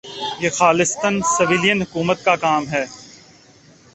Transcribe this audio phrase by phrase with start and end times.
[0.39, 2.83] یہ خالصتا سویلین حکومت کا کام ہے۔